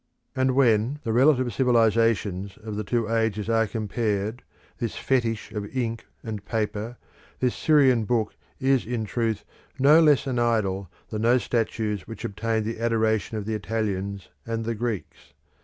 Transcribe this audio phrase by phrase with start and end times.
[0.35, 4.41] And when, the relative civilisations of the two ages are compared,
[4.79, 6.97] this fetish of ink and paper,
[7.39, 9.45] this Syrian book is, in truth,
[9.77, 14.65] not less an idol than those statues which obtained the adoration of the Italians and
[14.65, 15.33] the Greeks.